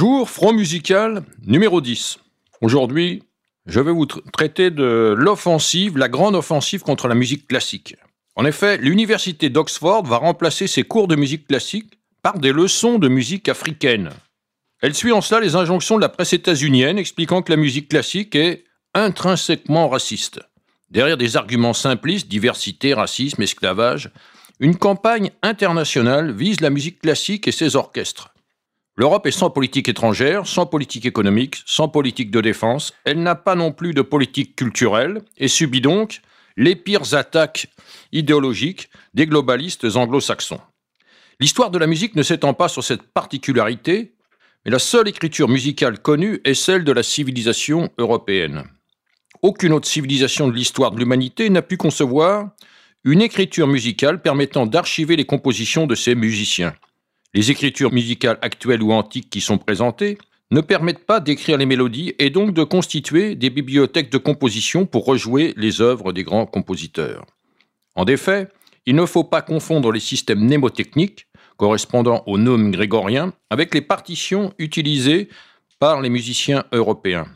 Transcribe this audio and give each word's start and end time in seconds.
Bonjour, 0.00 0.30
Front 0.30 0.52
Musical 0.52 1.24
numéro 1.44 1.80
10. 1.80 2.20
Aujourd'hui, 2.60 3.24
je 3.66 3.80
vais 3.80 3.90
vous 3.90 4.06
traiter 4.06 4.70
de 4.70 5.12
l'offensive, 5.18 5.98
la 5.98 6.08
grande 6.08 6.36
offensive 6.36 6.82
contre 6.82 7.08
la 7.08 7.16
musique 7.16 7.48
classique. 7.48 7.96
En 8.36 8.44
effet, 8.44 8.76
l'université 8.76 9.50
d'Oxford 9.50 10.06
va 10.06 10.18
remplacer 10.18 10.68
ses 10.68 10.84
cours 10.84 11.08
de 11.08 11.16
musique 11.16 11.48
classique 11.48 11.98
par 12.22 12.38
des 12.38 12.52
leçons 12.52 13.00
de 13.00 13.08
musique 13.08 13.48
africaine. 13.48 14.10
Elle 14.82 14.94
suit 14.94 15.10
en 15.10 15.20
cela 15.20 15.40
les 15.40 15.56
injonctions 15.56 15.96
de 15.96 16.02
la 16.02 16.08
presse 16.08 16.32
états-unienne 16.32 16.96
expliquant 16.96 17.42
que 17.42 17.50
la 17.50 17.58
musique 17.58 17.88
classique 17.88 18.36
est 18.36 18.66
intrinsèquement 18.94 19.88
raciste. 19.88 20.38
Derrière 20.92 21.16
des 21.16 21.36
arguments 21.36 21.74
simplistes, 21.74 22.28
diversité, 22.28 22.94
racisme, 22.94 23.42
esclavage, 23.42 24.12
une 24.60 24.76
campagne 24.76 25.32
internationale 25.42 26.30
vise 26.30 26.60
la 26.60 26.70
musique 26.70 27.00
classique 27.00 27.48
et 27.48 27.52
ses 27.52 27.74
orchestres. 27.74 28.32
L'Europe 28.98 29.28
est 29.28 29.30
sans 29.30 29.48
politique 29.48 29.88
étrangère, 29.88 30.44
sans 30.44 30.66
politique 30.66 31.06
économique, 31.06 31.62
sans 31.66 31.88
politique 31.88 32.32
de 32.32 32.40
défense. 32.40 32.92
Elle 33.04 33.22
n'a 33.22 33.36
pas 33.36 33.54
non 33.54 33.70
plus 33.70 33.94
de 33.94 34.02
politique 34.02 34.56
culturelle 34.56 35.22
et 35.36 35.46
subit 35.46 35.80
donc 35.80 36.20
les 36.56 36.74
pires 36.74 37.14
attaques 37.14 37.68
idéologiques 38.10 38.90
des 39.14 39.26
globalistes 39.26 39.86
anglo-saxons. 39.94 40.60
L'histoire 41.38 41.70
de 41.70 41.78
la 41.78 41.86
musique 41.86 42.16
ne 42.16 42.24
s'étend 42.24 42.54
pas 42.54 42.66
sur 42.66 42.82
cette 42.82 43.02
particularité, 43.02 44.14
mais 44.64 44.72
la 44.72 44.80
seule 44.80 45.06
écriture 45.06 45.48
musicale 45.48 46.00
connue 46.00 46.40
est 46.42 46.54
celle 46.54 46.82
de 46.82 46.90
la 46.90 47.04
civilisation 47.04 47.90
européenne. 47.98 48.64
Aucune 49.42 49.74
autre 49.74 49.86
civilisation 49.86 50.48
de 50.48 50.54
l'histoire 50.54 50.90
de 50.90 50.98
l'humanité 50.98 51.48
n'a 51.50 51.62
pu 51.62 51.76
concevoir 51.76 52.48
une 53.04 53.22
écriture 53.22 53.68
musicale 53.68 54.20
permettant 54.20 54.66
d'archiver 54.66 55.14
les 55.14 55.24
compositions 55.24 55.86
de 55.86 55.94
ses 55.94 56.16
musiciens. 56.16 56.74
Les 57.34 57.50
écritures 57.50 57.92
musicales 57.92 58.38
actuelles 58.42 58.82
ou 58.82 58.92
antiques 58.92 59.30
qui 59.30 59.40
sont 59.40 59.58
présentées 59.58 60.18
ne 60.50 60.60
permettent 60.60 61.04
pas 61.04 61.20
d'écrire 61.20 61.58
les 61.58 61.66
mélodies 61.66 62.14
et 62.18 62.30
donc 62.30 62.54
de 62.54 62.64
constituer 62.64 63.34
des 63.34 63.50
bibliothèques 63.50 64.10
de 64.10 64.18
composition 64.18 64.86
pour 64.86 65.04
rejouer 65.04 65.52
les 65.56 65.80
œuvres 65.82 66.12
des 66.12 66.24
grands 66.24 66.46
compositeurs. 66.46 67.26
En 67.96 68.06
effet, 68.06 68.48
il 68.86 68.94
ne 68.94 69.04
faut 69.04 69.24
pas 69.24 69.42
confondre 69.42 69.92
les 69.92 70.00
systèmes 70.00 70.40
mnémotechniques, 70.40 71.26
correspondant 71.58 72.22
aux 72.26 72.38
noms 72.38 72.70
grégoriens, 72.70 73.34
avec 73.50 73.74
les 73.74 73.82
partitions 73.82 74.54
utilisées 74.58 75.28
par 75.78 76.00
les 76.00 76.08
musiciens 76.08 76.64
européens. 76.72 77.26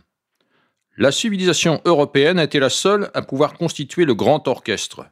La 0.96 1.10
civilisation 1.10 1.80
européenne 1.84 2.38
a 2.38 2.44
été 2.44 2.60
la 2.60 2.70
seule 2.70 3.10
à 3.14 3.22
pouvoir 3.22 3.54
constituer 3.54 4.04
le 4.04 4.14
grand 4.14 4.46
orchestre. 4.48 5.06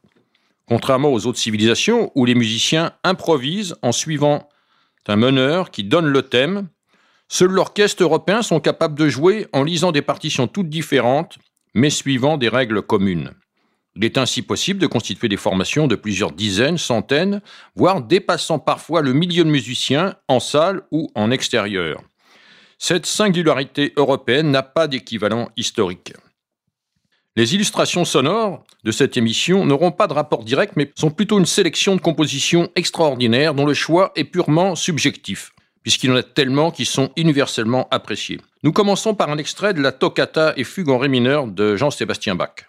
Contrairement 0.66 1.12
aux 1.12 1.26
autres 1.26 1.38
civilisations 1.38 2.12
où 2.14 2.24
les 2.24 2.34
musiciens 2.34 2.92
improvisent 3.02 3.76
en 3.82 3.92
suivant 3.92 4.48
un 5.08 5.16
meneur 5.16 5.70
qui 5.70 5.84
donne 5.84 6.06
le 6.06 6.22
thème. 6.22 6.68
Seuls 7.28 7.50
l'orchestre 7.50 8.02
européen 8.02 8.42
sont 8.42 8.60
capables 8.60 8.98
de 8.98 9.08
jouer 9.08 9.46
en 9.52 9.62
lisant 9.62 9.92
des 9.92 10.02
partitions 10.02 10.48
toutes 10.48 10.68
différentes, 10.68 11.38
mais 11.74 11.90
suivant 11.90 12.36
des 12.36 12.48
règles 12.48 12.82
communes. 12.82 13.32
Il 13.96 14.04
est 14.04 14.18
ainsi 14.18 14.42
possible 14.42 14.80
de 14.80 14.86
constituer 14.86 15.28
des 15.28 15.36
formations 15.36 15.86
de 15.86 15.96
plusieurs 15.96 16.32
dizaines, 16.32 16.78
centaines, 16.78 17.40
voire 17.74 18.02
dépassant 18.02 18.58
parfois 18.58 19.02
le 19.02 19.12
million 19.12 19.44
de 19.44 19.50
musiciens 19.50 20.14
en 20.28 20.41
salle 20.41 20.82
ou 20.91 21.10
en 21.14 21.30
extérieur. 21.30 22.02
Cette 22.78 23.06
singularité 23.06 23.92
européenne 23.96 24.50
n'a 24.50 24.62
pas 24.62 24.86
d'équivalent 24.86 25.50
historique. 25.56 26.14
Les 27.36 27.54
illustrations 27.54 28.04
sonores 28.04 28.64
de 28.82 28.91
cette 28.91 29.16
émission 29.16 29.64
n'auront 29.64 29.92
pas 29.92 30.08
de 30.08 30.12
rapport 30.12 30.42
direct, 30.42 30.72
mais 30.74 30.91
sont 30.96 31.12
plutôt 31.12 31.38
une 31.38 31.46
sélection 31.46 31.94
de 31.94 32.00
compositions 32.00 32.68
extraordinaires 32.74 33.54
dont 33.54 33.66
le 33.66 33.74
choix 33.74 34.10
est 34.16 34.24
purement 34.24 34.74
subjectif, 34.74 35.52
puisqu'il 35.84 36.10
y 36.10 36.12
en 36.12 36.16
a 36.16 36.24
tellement 36.24 36.72
qui 36.72 36.84
sont 36.84 37.12
universellement 37.16 37.86
appréciés. 37.92 38.40
Nous 38.64 38.72
commençons 38.72 39.14
par 39.14 39.30
un 39.30 39.38
extrait 39.38 39.74
de 39.74 39.80
la 39.80 39.92
Toccata 39.92 40.54
et 40.56 40.64
Fugue 40.64 40.88
en 40.88 40.98
Ré 40.98 41.08
mineur 41.08 41.46
de 41.46 41.76
Jean-Sébastien 41.76 42.34
Bach. 42.34 42.66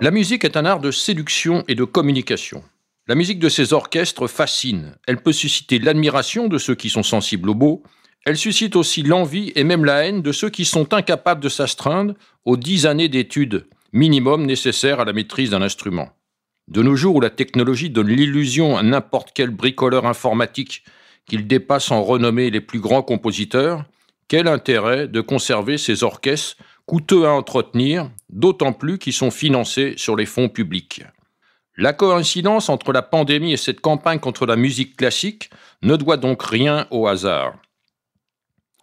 La 0.00 0.12
musique 0.12 0.44
est 0.44 0.56
un 0.56 0.64
art 0.64 0.78
de 0.78 0.92
séduction 0.92 1.64
et 1.66 1.74
de 1.74 1.82
communication. 1.82 2.62
La 3.08 3.16
musique 3.16 3.40
de 3.40 3.48
ces 3.48 3.72
orchestres 3.72 4.28
fascine. 4.28 4.94
Elle 5.08 5.20
peut 5.20 5.32
susciter 5.32 5.80
l'admiration 5.80 6.46
de 6.46 6.56
ceux 6.56 6.76
qui 6.76 6.88
sont 6.88 7.02
sensibles 7.02 7.50
au 7.50 7.54
beau. 7.54 7.82
Elle 8.24 8.36
suscite 8.36 8.76
aussi 8.76 9.02
l'envie 9.02 9.52
et 9.56 9.64
même 9.64 9.84
la 9.84 10.06
haine 10.06 10.22
de 10.22 10.30
ceux 10.30 10.50
qui 10.50 10.64
sont 10.64 10.94
incapables 10.94 11.42
de 11.42 11.48
s'astreindre 11.48 12.14
aux 12.44 12.56
dix 12.56 12.86
années 12.86 13.08
d'études 13.08 13.66
minimum 13.92 14.46
nécessaires 14.46 15.00
à 15.00 15.04
la 15.04 15.12
maîtrise 15.12 15.50
d'un 15.50 15.62
instrument. 15.62 16.10
De 16.68 16.82
nos 16.82 16.94
jours 16.94 17.16
où 17.16 17.20
la 17.20 17.30
technologie 17.30 17.90
donne 17.90 18.08
l'illusion 18.08 18.76
à 18.76 18.84
n'importe 18.84 19.30
quel 19.34 19.50
bricoleur 19.50 20.06
informatique 20.06 20.84
qu'il 21.26 21.48
dépasse 21.48 21.90
en 21.90 22.04
renommée 22.04 22.50
les 22.50 22.60
plus 22.60 22.78
grands 22.78 23.02
compositeurs, 23.02 23.84
quel 24.28 24.46
intérêt 24.46 25.08
de 25.08 25.20
conserver 25.22 25.76
ces 25.76 26.04
orchestres 26.04 26.56
coûteux 26.88 27.26
à 27.26 27.32
entretenir, 27.32 28.10
d'autant 28.30 28.72
plus 28.72 28.98
qu'ils 28.98 29.12
sont 29.12 29.30
financés 29.30 29.92
sur 29.98 30.16
les 30.16 30.24
fonds 30.24 30.48
publics 30.48 31.04
La 31.76 31.92
coïncidence 31.92 32.70
entre 32.70 32.92
la 32.92 33.02
pandémie 33.02 33.52
et 33.52 33.58
cette 33.58 33.82
campagne 33.82 34.18
contre 34.18 34.46
la 34.46 34.56
musique 34.56 34.96
classique 34.96 35.50
ne 35.82 35.96
doit 35.96 36.16
donc 36.16 36.42
rien 36.42 36.86
au 36.90 37.06
hasard. 37.06 37.56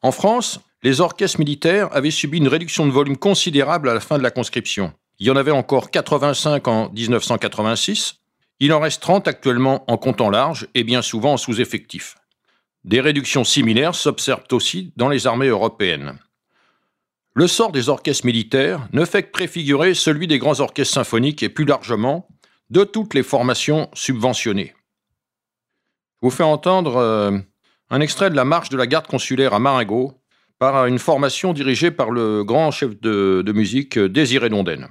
En 0.04 0.12
France, 0.12 0.60
les 0.84 1.02
orchestres 1.02 1.40
militaires 1.40 1.90
avaient 1.94 2.12
subi 2.12 2.38
une 2.38 2.48
réduction 2.48 2.86
de 2.86 2.92
volume 2.92 3.18
considérable 3.18 3.90
à 3.90 3.96
la 3.96 4.00
fin 4.00 4.20
de 4.20 4.24
la 4.24 4.30
conscription. 4.30 4.94
Il 5.18 5.26
y 5.26 5.32
en 5.32 5.36
avait 5.36 5.50
encore 5.50 5.90
85 5.90 6.68
en 6.68 6.92
1986. 6.92 8.20
Il 8.60 8.72
en 8.72 8.82
reste 8.82 9.02
30 9.02 9.28
actuellement 9.28 9.84
en 9.90 9.98
comptant 9.98 10.30
large 10.30 10.68
et 10.76 10.84
bien 10.84 11.02
souvent 11.02 11.34
en 11.34 11.38
sous-effectif. 11.38 12.18
Des 12.84 13.02
réductions 13.02 13.44
similaires 13.44 13.96
s'observent 13.96 14.44
aussi 14.52 14.94
dans 14.96 15.10
les 15.10 15.26
armées 15.26 15.48
européennes. 15.48 16.20
Le 17.38 17.48
sort 17.48 17.74
des 17.74 17.90
orchestres 17.90 18.26
militaires 18.26 18.88
ne 18.94 19.04
fait 19.04 19.24
que 19.24 19.32
préfigurer 19.32 19.94
celui 19.94 20.26
des 20.26 20.40
grands 20.40 20.62
orchestres 20.62 20.94
symphoniques 20.94 21.44
et 21.44 21.50
plus 21.50 21.66
largement 21.66 22.30
de 22.70 22.86
toutes 22.86 23.14
les 23.14 23.24
formations 23.24 23.90
subventionnées. 23.94 24.74
Je 26.22 26.28
vous 26.28 26.30
fais 26.30 26.44
entendre 26.44 26.96
euh, 26.96 27.38
un 27.90 28.00
extrait 28.00 28.30
de 28.30 28.38
la 28.38 28.46
marche 28.46 28.70
de 28.70 28.78
la 28.78 28.88
garde 28.88 29.08
consulaire 29.08 29.54
à 29.54 29.60
Marengo 29.60 30.14
par 30.60 30.86
une 30.86 30.98
formation 30.98 31.52
dirigée 31.52 31.92
par 31.92 32.10
le 32.10 32.46
grand 32.46 32.72
chef 32.72 32.98
de, 33.02 33.44
de 33.46 33.52
musique 33.52 34.00
Désiré 34.00 34.48
Dondaine. 34.48 34.88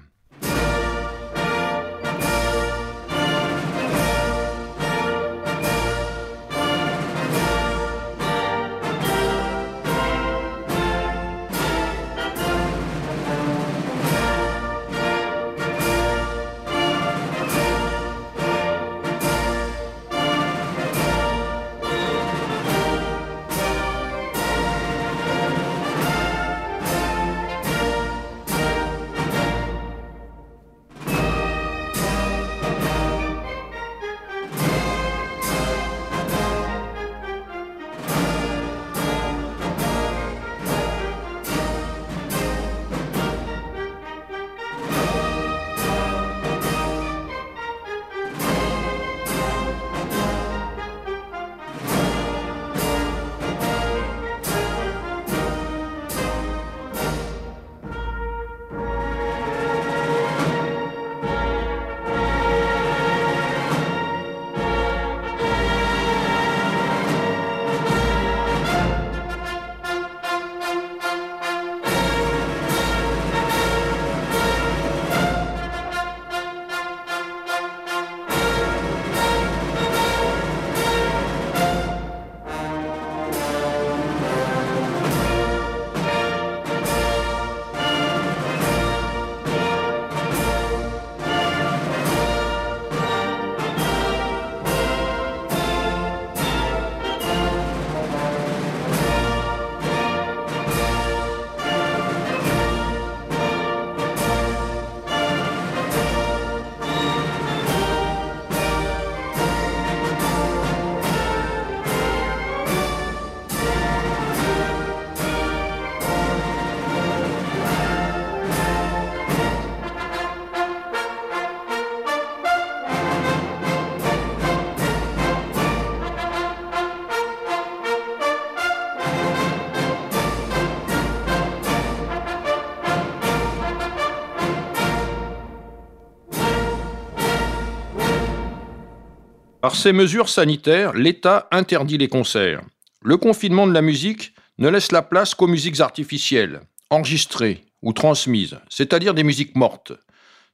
Par 139.75 139.83
ces 139.83 139.93
mesures 139.93 140.29
sanitaires, 140.29 140.93
l'État 140.93 141.49
interdit 141.51 141.99
les 141.99 142.07
concerts. 142.07 142.63
Le 143.03 143.17
confinement 143.17 143.67
de 143.67 143.73
la 143.73 143.83
musique 143.83 144.33
ne 144.59 144.69
laisse 144.69 144.93
la 144.93 145.03
place 145.03 145.35
qu'aux 145.35 145.49
musiques 145.49 145.81
artificielles, 145.81 146.61
enregistrées 146.91 147.65
ou 147.83 147.93
transmises, 147.93 148.61
c'est-à-dire 148.69 149.15
des 149.15 149.25
musiques 149.25 149.57
mortes. 149.57 149.91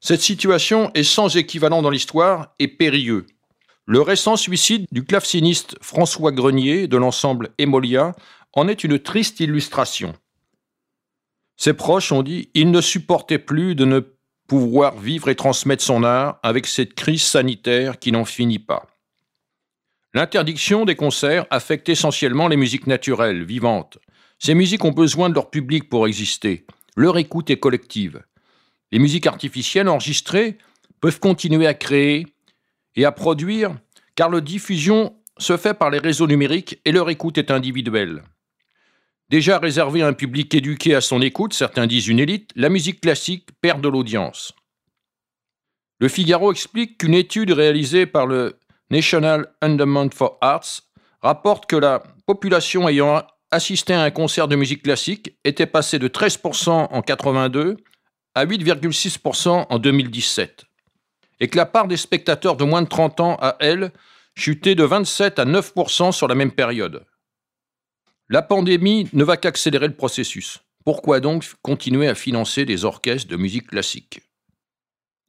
Cette 0.01 0.23
situation 0.23 0.91
est 0.95 1.03
sans 1.03 1.37
équivalent 1.37 1.83
dans 1.83 1.91
l'histoire 1.91 2.55
et 2.59 2.67
périlleux. 2.67 3.27
Le 3.85 4.01
récent 4.01 4.37
suicide 4.37 4.87
du 4.91 5.05
claveciniste 5.05 5.77
François 5.83 6.33
Grenier 6.33 6.89
de 6.89 6.97
l'ensemble 6.97 7.51
Emolia 7.59 8.15
en 8.55 8.69
est 8.69 8.85
une 8.85 8.99
triste 8.99 9.39
illustration. 9.41 10.15
Ses 11.59 11.75
proches 11.75 12.11
ont 12.11 12.23
dit 12.23 12.49
il 12.55 12.71
ne 12.71 12.81
supportait 12.81 13.39
plus 13.39 13.75
de 13.75 13.85
ne 13.85 14.01
pouvoir 14.49 14.97
vivre 14.97 15.29
et 15.29 15.37
transmettre 15.37 15.85
son 15.85 16.05
art 16.05 16.41
avec 16.43 16.67
cette 16.67 16.95
crise 16.95 17.23
sanitaire 17.23 17.99
qui 17.99 18.13
n'en 18.13 18.25
finit 18.25 18.59
pas. 18.59 18.90
L'interdiction 20.13 20.85
des 20.85 20.97
concerts 20.97 21.47
affecte 21.51 21.89
essentiellement 21.89 22.49
les 22.49 22.57
musiques 22.57 22.89
naturelles, 22.89 23.45
vivantes. 23.45 23.99
Ces 24.41 24.55
musiques 24.55 24.85
ont 24.85 24.91
besoin 24.91 25.29
de 25.29 25.35
leur 25.35 25.51
public 25.51 25.89
pour 25.89 26.09
exister. 26.09 26.67
Leur 26.97 27.17
écoute 27.19 27.51
est 27.51 27.61
collective. 27.61 28.23
Les 28.91 28.99
musiques 28.99 29.29
artificielles 29.29 29.89
enregistrées 29.89 30.59
peuvent 31.01 31.21
continuer 31.21 31.67
à 31.67 31.75
créer 31.75 32.27
et 32.97 33.05
à 33.05 33.13
produire 33.13 33.77
car 34.17 34.31
leur 34.31 34.43
diffusion 34.43 35.17
se 35.39 35.57
fait 35.57 35.75
par 35.75 35.91
les 35.91 35.99
réseaux 35.99 36.27
numériques 36.27 36.81
et 36.85 36.93
leur 36.93 37.09
écoute 37.09 37.39
est 37.39 37.53
individuelle. 37.53 38.23
Déjà 39.29 39.59
réservée 39.59 40.03
à 40.03 40.09
un 40.09 40.13
public 40.13 40.53
éduqué 40.55 40.95
à 40.97 41.01
son 41.01 41.23
écoute, 41.23 41.55
certains 41.55 41.87
disent 41.87 42.09
une 42.09 42.19
élite, 42.19 42.51
la 42.57 42.69
musique 42.69 43.01
classique 43.01 43.49
perd 43.61 43.81
de 43.81 43.89
l'audience. 43.89 44.53
Le 46.01 46.09
Figaro 46.09 46.51
explique 46.51 46.99
qu'une 46.99 47.15
étude 47.15 47.53
réalisée 47.53 48.07
par 48.07 48.27
le 48.27 48.59
National 48.91 49.47
Endowment 49.63 50.11
for 50.13 50.37
Arts 50.41 50.83
rapporte 51.23 51.67
que 51.67 51.77
la 51.77 52.03
population 52.27 52.89
ayant 52.89 53.23
assisté 53.51 53.95
à 53.95 54.03
un 54.03 54.11
concert 54.11 54.49
de 54.49 54.57
musique 54.57 54.83
classique 54.83 55.37
était 55.45 55.67
passée 55.67 55.99
de 55.99 56.09
13% 56.09 56.89
en 56.91 57.03
82 57.03 57.77
à 58.35 58.47
8,6% 58.47 59.67
en 59.69 59.79
2017, 59.79 60.65
et 61.41 61.49
que 61.49 61.57
la 61.57 61.67
part 61.67 61.89
des 61.89 61.97
spectateurs 61.97 62.57
de 62.57 62.65
moins 62.65 62.83
de 62.83 62.89
30 62.89 63.21
ans 63.21 63.37
a, 63.41 63.57
elle, 63.61 63.93
chuté 64.35 64.75
de 64.75 64.85
27 64.85 65.39
à 65.39 65.45
9% 65.45 66.13
sur 66.13 66.29
la 66.29 66.35
même 66.35 66.53
période. 66.53 67.05
La 68.29 68.43
pandémie 68.43 69.09
ne 69.13 69.25
va 69.25 69.37
qu'accélérer 69.37 69.89
le 69.89 69.97
processus. 69.97 70.61
Pourquoi 70.85 71.21
donc 71.21 71.45
continuer 71.63 72.09
à 72.09 72.15
financer 72.15 72.65
des 72.65 72.85
orchestres 72.85 73.29
de 73.29 73.37
musique 73.37 73.69
classique? 73.69 74.21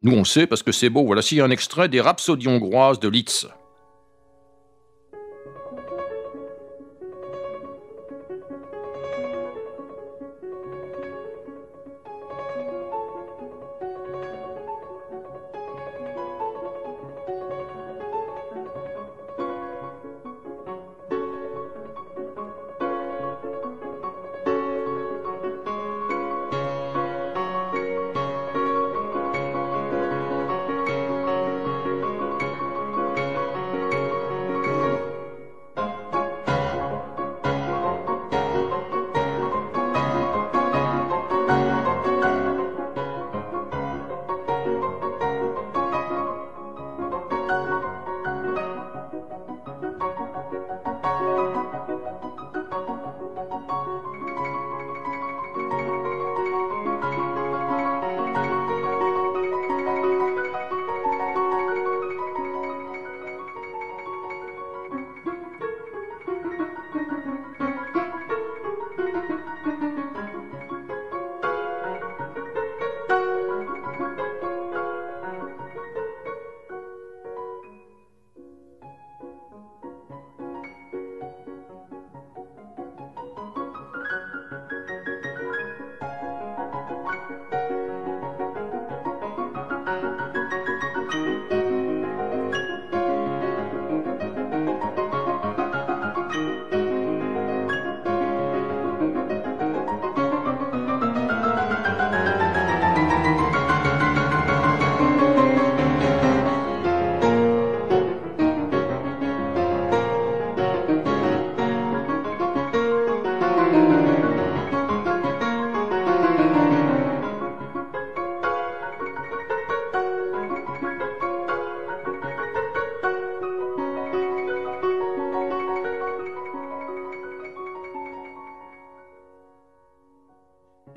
Nous, 0.04 0.14
on 0.14 0.24
sait 0.24 0.48
parce 0.48 0.64
que 0.64 0.72
c'est 0.72 0.90
beau. 0.90 1.06
Voici 1.06 1.42
un 1.42 1.52
extrait 1.52 1.88
des 1.88 2.02
Rhapsodies 2.02 2.48
hongroises 2.48 3.00
de 3.00 3.08
Litz. 3.08 3.48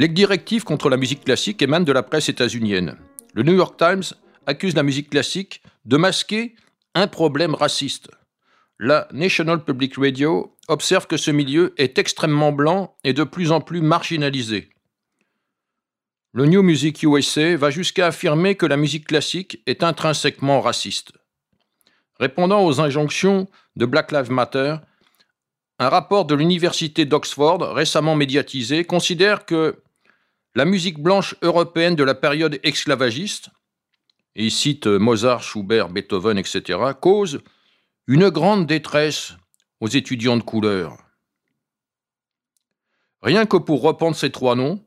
Les 0.05 0.09
directives 0.09 0.65
contre 0.65 0.91
la 0.91 0.99
musique 0.99 1.25
classique 1.25 1.63
émanent 1.63 1.87
de 1.87 1.91
la 1.91 2.03
presse 2.03 2.29
états-unienne. 2.29 2.99
Le 3.33 3.43
New 3.43 3.55
York 3.55 3.79
Times 3.79 4.03
accuse 4.47 4.75
la 4.75 4.83
musique 4.83 5.09
classique 5.09 5.63
de 5.87 5.97
masquer 5.97 6.57
un 6.95 7.07
problème 7.07 7.55
raciste. 7.55 8.11
La 8.79 9.09
National 9.13 9.65
Public 9.65 9.95
Radio 9.97 10.59
observe 10.69 11.07
que 11.07 11.17
ce 11.17 11.31
milieu 11.31 11.73
est 11.79 11.97
extrêmement 11.97 12.53
blanc 12.53 12.95
et 13.03 13.15
de 13.15 13.25
plus 13.25 13.51
en 13.51 13.63
plus 13.63 13.81
marginalisé. 13.81 14.69
Le 16.35 16.45
New 16.45 16.63
Music 16.63 17.03
USA 17.03 17.57
va 17.57 17.71
jusqu'à 17.71 18.09
affirmer 18.09 18.57
que 18.57 18.67
la 18.67 18.77
musique 18.77 19.07
classique 19.07 19.63
est 19.65 19.83
intrinsèquement 19.83 20.61
raciste. 20.61 21.13
Répondant 22.21 22.63
aux 22.67 22.79
injonctions 22.79 23.49
de 23.77 23.87
Black 23.87 24.13
Lives 24.13 24.31
Matter, 24.31 24.77
un 25.79 25.89
rapport 25.89 26.27
de 26.27 26.35
l'Université 26.35 27.07
d'Oxford, 27.07 27.73
récemment 27.75 28.17
médiatisé, 28.17 28.85
considère 28.85 29.47
que 29.47 29.81
la 30.55 30.65
musique 30.65 31.01
blanche 31.01 31.35
européenne 31.43 31.97
de 31.97 32.05
la 32.05 32.15
période 32.15 32.61
esclavagiste, 32.63 33.51
et 34.37 34.45
il 34.45 34.51
cite 34.51 34.87
Mozart, 34.87 35.43
Schubert, 35.43 35.89
Beethoven, 35.89 36.39
etc., 36.39 36.79
cause 37.01 37.41
une 38.07 38.29
grande 38.29 38.67
détresse 38.67 39.35
aux 39.81 39.89
étudiants 39.89 40.37
de 40.37 40.43
couleur. 40.43 40.97
Rien 43.23 43.47
que 43.47 43.57
pour 43.57 43.83
reprendre 43.83 44.17
ces 44.17 44.31
trois 44.31 44.55
noms, 44.55 44.85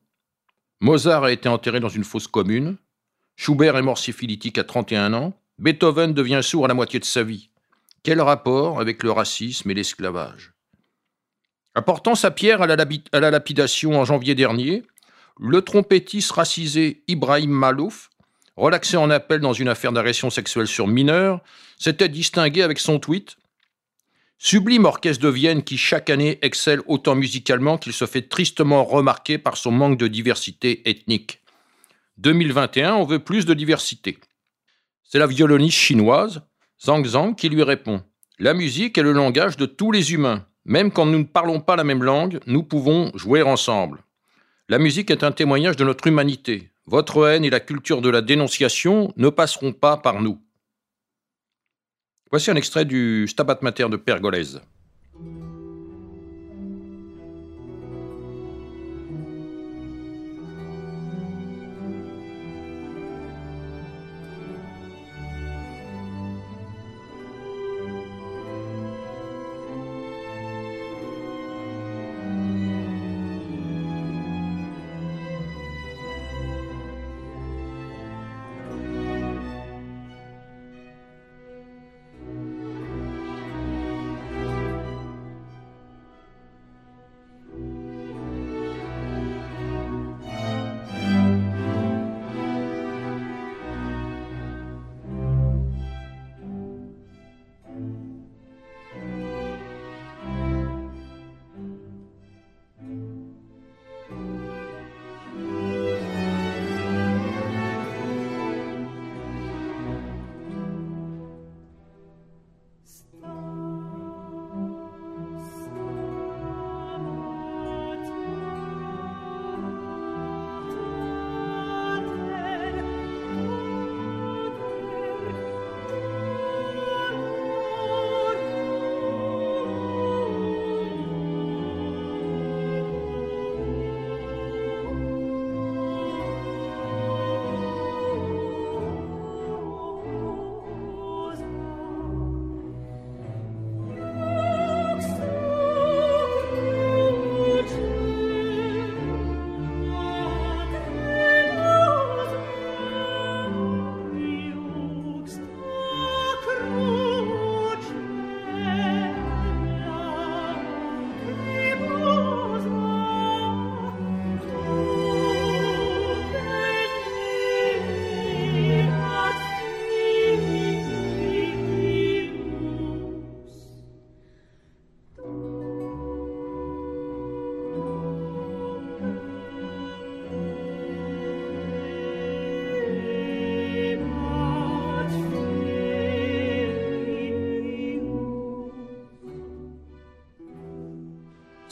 Mozart 0.79 1.23
a 1.23 1.31
été 1.31 1.49
enterré 1.49 1.79
dans 1.79 1.89
une 1.89 2.03
fosse 2.03 2.27
commune, 2.27 2.77
Schubert 3.35 3.77
est 3.77 3.81
mort 3.81 3.97
syphilitique 3.97 4.57
à 4.57 4.63
31 4.63 5.13
ans, 5.13 5.33
Beethoven 5.59 6.13
devient 6.13 6.41
sourd 6.43 6.65
à 6.65 6.67
la 6.67 6.73
moitié 6.73 6.99
de 6.99 7.05
sa 7.05 7.23
vie. 7.23 7.49
Quel 8.03 8.21
rapport 8.21 8.79
avec 8.79 9.01
le 9.03 9.11
racisme 9.11 9.71
et 9.71 9.73
l'esclavage? 9.73 10.53
Apportant 11.73 12.15
sa 12.15 12.31
pierre 12.31 12.61
à 12.61 12.67
la 12.67 13.31
lapidation 13.31 13.99
en 13.99 14.05
janvier 14.05 14.35
dernier, 14.35 14.83
le 15.39 15.61
trompettiste 15.61 16.31
racisé 16.31 17.03
Ibrahim 17.07 17.51
Malouf 17.51 18.09
relaxé 18.57 18.97
en 18.97 19.09
appel 19.09 19.39
dans 19.39 19.53
une 19.53 19.69
affaire 19.69 19.93
d'agression 19.93 20.29
sexuelle 20.29 20.67
sur 20.67 20.87
mineur, 20.87 21.41
s'était 21.77 22.09
distingué 22.09 22.63
avec 22.63 22.79
son 22.79 22.99
tweet 22.99 23.37
Sublime 24.39 24.85
orchestre 24.85 25.23
de 25.23 25.29
Vienne 25.29 25.63
qui 25.63 25.77
chaque 25.77 26.11
année 26.11 26.37
excelle 26.43 26.81
autant 26.85 27.15
musicalement 27.15 27.79
qu'il 27.79 27.93
se 27.93 28.05
fait 28.05 28.29
tristement 28.29 28.83
remarquer 28.83 29.39
par 29.39 29.57
son 29.57 29.71
manque 29.71 29.97
de 29.97 30.07
diversité 30.07 30.87
ethnique. 30.87 31.41
2021, 32.19 32.93
on 32.93 33.03
veut 33.03 33.23
plus 33.23 33.45
de 33.45 33.55
diversité. 33.55 34.19
C'est 35.03 35.17
la 35.17 35.25
violoniste 35.25 35.77
chinoise, 35.77 36.43
Zhang 36.83 37.03
Zhang, 37.03 37.33
qui 37.33 37.49
lui 37.49 37.63
répond 37.63 38.03
La 38.37 38.53
musique 38.53 38.99
est 38.99 39.03
le 39.03 39.11
langage 39.11 39.57
de 39.57 39.65
tous 39.65 39.91
les 39.91 40.13
humains. 40.13 40.45
Même 40.65 40.91
quand 40.91 41.07
nous 41.07 41.19
ne 41.19 41.23
parlons 41.23 41.59
pas 41.59 41.75
la 41.75 41.83
même 41.83 42.03
langue, 42.03 42.39
nous 42.45 42.61
pouvons 42.61 43.11
jouer 43.15 43.41
ensemble. 43.41 44.03
La 44.69 44.79
musique 44.79 45.11
est 45.11 45.23
un 45.23 45.31
témoignage 45.31 45.77
de 45.77 45.85
notre 45.85 46.07
humanité. 46.07 46.71
Votre 46.87 47.25
haine 47.25 47.45
et 47.45 47.49
la 47.49 47.61
culture 47.61 48.01
de 48.01 48.09
la 48.09 48.21
dénonciation 48.21 49.13
ne 49.15 49.29
passeront 49.29 49.71
pas 49.71 49.95
par 49.95 50.21
nous. 50.21 50.41
Voici 52.31 52.51
un 52.51 52.55
extrait 52.57 52.83
du 52.83 53.29
Stabat 53.29 53.59
Mater 53.61 53.87
de 53.87 53.95
Pergolèse. 53.95 54.59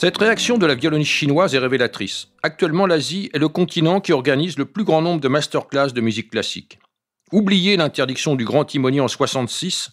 Cette 0.06 0.18
réaction 0.18 0.56
de 0.56 0.66
la 0.66 0.76
violoniste 0.76 1.10
chinoise 1.10 1.52
est 1.56 1.58
révélatrice. 1.58 2.28
Actuellement, 2.44 2.86
l'Asie 2.86 3.28
est 3.34 3.40
le 3.40 3.48
continent 3.48 4.00
qui 4.00 4.12
organise 4.12 4.56
le 4.56 4.64
plus 4.64 4.84
grand 4.84 5.02
nombre 5.02 5.20
de 5.20 5.26
masterclass 5.26 5.88
de 5.88 6.00
musique 6.00 6.30
classique. 6.30 6.78
Oubliez 7.32 7.76
l'interdiction 7.76 8.36
du 8.36 8.44
grand 8.44 8.64
timonier 8.64 9.00
en 9.00 9.08
66 9.08 9.90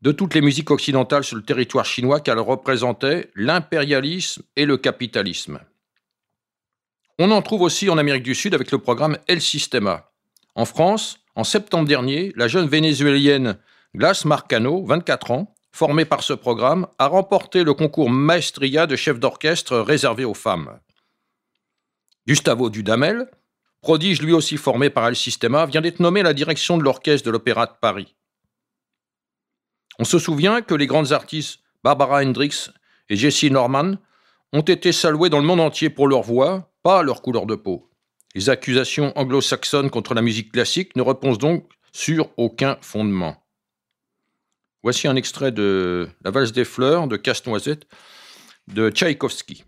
de 0.00 0.12
toutes 0.12 0.32
les 0.32 0.40
musiques 0.40 0.70
occidentales 0.70 1.24
sur 1.24 1.36
le 1.36 1.42
territoire 1.42 1.84
chinois 1.84 2.20
qu'elle 2.20 2.38
représentait 2.38 3.30
l'impérialisme 3.34 4.44
et 4.56 4.64
le 4.64 4.78
capitalisme. 4.78 5.60
On 7.18 7.30
en 7.30 7.42
trouve 7.42 7.60
aussi 7.60 7.90
en 7.90 7.98
Amérique 7.98 8.22
du 8.22 8.34
Sud 8.34 8.54
avec 8.54 8.70
le 8.70 8.78
programme 8.78 9.18
El 9.26 9.42
Sistema. 9.42 10.10
En 10.54 10.64
France, 10.64 11.18
en 11.34 11.44
septembre 11.44 11.86
dernier, 11.86 12.32
la 12.34 12.48
jeune 12.48 12.66
vénézuélienne 12.66 13.58
Glace 13.94 14.24
Marcano, 14.24 14.86
24 14.86 15.32
ans, 15.32 15.54
formé 15.72 16.04
par 16.04 16.22
ce 16.22 16.32
programme, 16.32 16.86
a 16.98 17.06
remporté 17.06 17.64
le 17.64 17.74
concours 17.74 18.10
Maestria 18.10 18.86
de 18.86 18.96
chef 18.96 19.18
d'orchestre 19.18 19.78
réservé 19.78 20.24
aux 20.24 20.34
femmes. 20.34 20.78
Gustavo 22.26 22.70
Dudamel, 22.70 23.30
prodige 23.80 24.22
lui 24.22 24.32
aussi 24.32 24.56
formé 24.56 24.90
par 24.90 25.06
El 25.06 25.16
Sistema, 25.16 25.66
vient 25.66 25.80
d'être 25.80 26.00
nommé 26.00 26.20
à 26.20 26.24
la 26.24 26.34
direction 26.34 26.76
de 26.76 26.82
l'orchestre 26.82 27.26
de 27.26 27.30
l'Opéra 27.30 27.66
de 27.66 27.72
Paris. 27.80 28.14
On 29.98 30.04
se 30.04 30.18
souvient 30.18 30.62
que 30.62 30.74
les 30.74 30.86
grandes 30.86 31.12
artistes 31.12 31.60
Barbara 31.82 32.22
Hendricks 32.22 32.70
et 33.08 33.16
Jessie 33.16 33.50
Norman 33.50 33.94
ont 34.52 34.62
été 34.62 34.92
saluées 34.92 35.30
dans 35.30 35.40
le 35.40 35.46
monde 35.46 35.60
entier 35.60 35.90
pour 35.90 36.08
leur 36.08 36.22
voix, 36.22 36.70
pas 36.82 37.02
leur 37.02 37.22
couleur 37.22 37.46
de 37.46 37.54
peau. 37.54 37.90
Les 38.34 38.50
accusations 38.50 39.12
anglo-saxonnes 39.16 39.90
contre 39.90 40.14
la 40.14 40.22
musique 40.22 40.52
classique 40.52 40.96
ne 40.96 41.02
reposent 41.02 41.38
donc 41.38 41.68
sur 41.92 42.30
aucun 42.36 42.76
fondement. 42.80 43.42
Voici 44.82 45.08
un 45.08 45.16
extrait 45.16 45.50
de 45.50 46.08
La 46.24 46.30
valse 46.30 46.52
des 46.52 46.64
fleurs 46.64 47.08
de 47.08 47.16
Casse-Noisette 47.16 47.86
de 48.68 48.90
Tchaïkovski. 48.90 49.64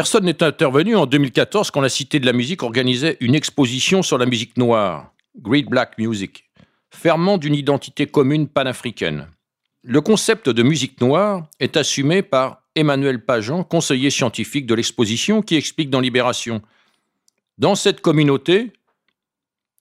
Personne 0.00 0.24
n'est 0.24 0.42
intervenu 0.42 0.96
en 0.96 1.04
2014 1.04 1.70
quand 1.70 1.82
la 1.82 1.90
Cité 1.90 2.20
de 2.20 2.24
la 2.24 2.32
musique 2.32 2.62
organisait 2.62 3.18
une 3.20 3.34
exposition 3.34 4.02
sur 4.02 4.16
la 4.16 4.24
musique 4.24 4.56
noire, 4.56 5.12
Great 5.36 5.66
Black 5.66 5.98
Music, 5.98 6.48
fermant 6.88 7.36
d'une 7.36 7.54
identité 7.54 8.06
commune 8.06 8.48
panafricaine. 8.48 9.26
Le 9.82 10.00
concept 10.00 10.48
de 10.48 10.62
musique 10.62 11.02
noire 11.02 11.46
est 11.58 11.76
assumé 11.76 12.22
par 12.22 12.62
Emmanuel 12.74 13.22
Pajan, 13.22 13.62
conseiller 13.62 14.08
scientifique 14.08 14.64
de 14.64 14.74
l'exposition, 14.74 15.42
qui 15.42 15.56
explique 15.56 15.90
dans 15.90 16.00
Libération. 16.00 16.62
Dans 17.58 17.74
cette 17.74 18.00
communauté, 18.00 18.72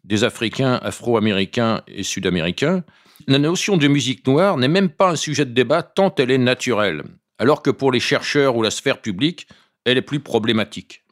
des 0.04 0.26
Africains, 0.26 0.82
Afro-Américains 0.84 1.82
et 1.88 2.04
Sud-Américains, 2.04 2.84
la 3.28 3.40
notion 3.40 3.78
de 3.78 3.88
musique 3.88 4.28
noire 4.28 4.58
n'est 4.58 4.68
même 4.68 4.90
pas 4.90 5.12
un 5.12 5.16
sujet 5.16 5.46
de 5.46 5.54
débat 5.54 5.82
tant 5.82 6.14
elle 6.16 6.32
est 6.32 6.38
naturelle, 6.38 7.04
alors 7.38 7.62
que 7.62 7.72
pour 7.72 7.94
les 7.94 8.02
chercheurs 8.02 8.58
ou 8.58 8.64
la 8.64 8.72
sphère 8.72 9.00
publique, 9.00 9.48
elle 9.86 9.98
est 9.98 10.04
plus 10.04 10.20
problématique. 10.20 11.04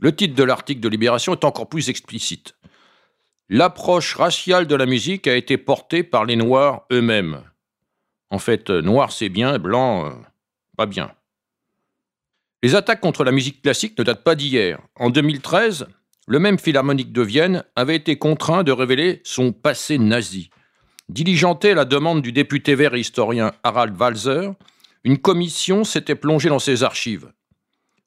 Le 0.00 0.14
titre 0.14 0.34
de 0.34 0.42
l'article 0.42 0.80
de 0.80 0.88
Libération 0.88 1.32
est 1.32 1.44
encore 1.44 1.68
plus 1.68 1.88
explicite. 1.88 2.56
L'approche 3.48 4.14
raciale 4.16 4.66
de 4.66 4.74
la 4.74 4.86
musique 4.86 5.26
a 5.26 5.36
été 5.36 5.58
portée 5.58 6.02
par 6.02 6.24
les 6.24 6.36
Noirs 6.36 6.86
eux-mêmes. 6.90 7.42
En 8.30 8.38
fait, 8.38 8.70
noir 8.70 9.12
c'est 9.12 9.28
bien, 9.28 9.58
blanc, 9.58 10.06
euh, 10.06 10.10
pas 10.76 10.86
bien. 10.86 11.12
Les 12.62 12.74
attaques 12.74 13.00
contre 13.00 13.24
la 13.24 13.32
musique 13.32 13.62
classique 13.62 13.98
ne 13.98 14.04
datent 14.04 14.24
pas 14.24 14.34
d'hier. 14.34 14.80
En 14.96 15.10
2013, 15.10 15.86
le 16.26 16.38
même 16.38 16.58
philharmonique 16.58 17.12
de 17.12 17.20
Vienne 17.20 17.64
avait 17.76 17.96
été 17.96 18.16
contraint 18.16 18.62
de 18.62 18.72
révéler 18.72 19.20
son 19.24 19.52
passé 19.52 19.98
nazi. 19.98 20.48
Diligenté 21.10 21.72
à 21.72 21.74
la 21.74 21.84
demande 21.84 22.22
du 22.22 22.32
député 22.32 22.74
vert 22.74 22.94
et 22.94 23.00
historien 23.00 23.52
Harald 23.62 23.94
Walzer, 24.00 24.54
une 25.04 25.18
commission 25.18 25.84
s'était 25.84 26.14
plongée 26.14 26.48
dans 26.48 26.58
ses 26.58 26.82
archives. 26.82 27.30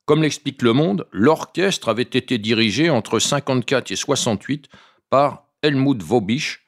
Comme 0.08 0.22
l'explique 0.22 0.62
Le 0.62 0.72
Monde, 0.72 1.06
l'orchestre 1.12 1.90
avait 1.90 2.04
été 2.04 2.38
dirigé 2.38 2.90
entre 2.90 3.20
54 3.20 3.92
et 3.92 3.98
68 3.98 4.70
par 5.10 5.44
Helmut 5.62 6.02
Vobisch, 6.02 6.66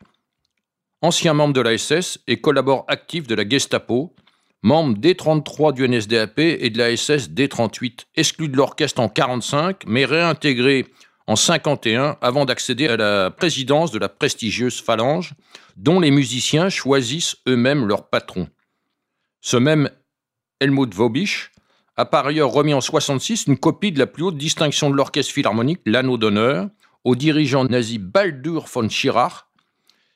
ancien 1.02 1.34
membre 1.34 1.54
de 1.54 1.62
la 1.62 1.78
SS 1.78 2.20
et 2.28 2.42
collaborateur 2.42 2.84
actif 2.90 3.28
de 3.28 3.36
la 3.36 3.48
Gestapo, 3.48 4.14
membre 4.62 5.00
D33 5.00 5.74
du 5.74 5.88
NSDAP 5.88 6.38
et 6.40 6.70
de 6.70 6.78
la 6.78 6.98
SS 6.98 7.30
D38, 7.30 8.08
exclu 8.18 8.50
de 8.50 8.58
l'orchestre 8.58 9.00
en 9.00 9.08
45, 9.08 9.84
mais 9.88 10.04
réintégré 10.04 10.88
en 11.26 11.38
51 11.38 12.18
avant 12.20 12.44
d'accéder 12.44 12.90
à 12.90 12.98
la 12.98 13.32
présidence 13.32 13.92
de 13.92 14.00
la 14.00 14.10
prestigieuse 14.10 14.82
Phalange, 14.82 15.34
dont 15.78 16.02
les 16.02 16.12
musiciens 16.12 16.68
choisissent 16.68 17.38
eux-mêmes 17.48 17.88
leur 17.88 18.10
patron. 18.10 18.50
Ce 19.40 19.56
même 19.56 19.90
Helmut 20.60 20.94
Vobisch 20.94 21.52
a 22.00 22.06
par 22.06 22.26
ailleurs 22.26 22.52
remis 22.52 22.74
en 22.74 22.80
66 22.80 23.48
une 23.48 23.58
copie 23.58 23.92
de 23.92 24.00
la 24.00 24.08
plus 24.08 24.24
haute 24.24 24.38
distinction 24.38 24.90
de 24.90 24.96
l'orchestre 24.96 25.34
philharmonique, 25.34 25.82
l'anneau 25.86 26.18
d'honneur, 26.18 26.70
au 27.04 27.14
dirigeant 27.14 27.66
nazi 27.66 27.98
Baldur 27.98 28.68
von 28.74 28.88
Schirach, 28.88 29.48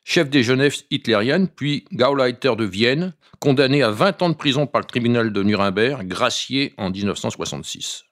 chef 0.06 0.30
des 0.30 0.44
Genèves 0.44 0.78
hitlériennes, 0.92 1.50
puis 1.50 1.84
Gauleiter 1.92 2.56
de 2.56 2.64
Vienne, 2.64 3.14
condamné 3.40 3.84
à 3.84 3.92
20 3.92 4.22
ans 4.22 4.30
de 4.30 4.36
prison 4.36 4.66
par 4.66 4.80
le 4.80 4.88
tribunal 4.88 5.34
de 5.34 5.44
Nuremberg, 5.44 6.08
gracié 6.08 6.74
en 6.78 6.90
1966. 6.90 8.06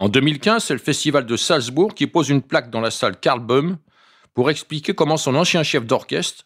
En 0.00 0.08
2015, 0.08 0.64
c'est 0.64 0.74
le 0.74 0.80
festival 0.80 1.26
de 1.26 1.36
Salzbourg 1.36 1.94
qui 1.94 2.08
pose 2.08 2.28
une 2.28 2.42
plaque 2.42 2.70
dans 2.70 2.80
la 2.80 2.90
salle 2.90 3.20
Karl 3.20 3.38
Böhm 3.38 3.78
pour 4.34 4.50
expliquer 4.50 4.94
comment 4.94 5.16
son 5.16 5.36
ancien 5.36 5.62
chef 5.62 5.86
d'orchestre 5.86 6.44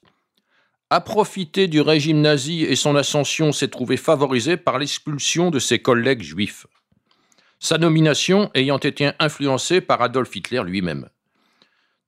a 0.91 1.01
profité 1.01 1.69
du 1.69 1.81
régime 1.81 2.21
nazi 2.21 2.65
et 2.65 2.75
son 2.75 2.97
ascension 2.97 3.53
s'est 3.53 3.69
trouvé 3.69 3.97
favorisé 3.97 4.57
par 4.57 4.79
l'expulsion 4.79 5.51
de 5.51 5.61
ses 5.61 5.79
collègues 5.79 6.23
juifs. 6.23 6.67
Sa 7.61 7.79
nomination 7.79 8.51
ayant 8.55 8.79
été 8.79 9.13
influencée 9.21 9.81
par 9.81 10.03
Adolf 10.03 10.35
Hitler 10.35 10.63
lui-même. 10.65 11.09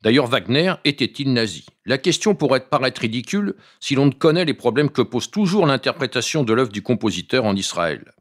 D'ailleurs, 0.03 0.27
Wagner 0.27 0.75
était-il 0.85 1.33
nazi? 1.33 1.65
La 1.85 1.97
question 1.97 2.35
pourrait 2.35 2.69
paraître 2.69 3.03
ridicule 3.03 3.55
si 3.79 3.95
l'on 3.95 4.07
ne 4.07 4.13
connaît 4.13 4.45
les 4.45 4.55
problèmes 4.55 4.91
que 4.91 5.03
pose 5.03 5.31
toujours 5.31 5.65
l'interprétation 5.65 6.43
de 6.43 6.53
l'œuvre 6.53 6.73
du 6.73 6.83
compositeur 6.83 7.45
en 7.45 7.55
Israël. 7.55 8.13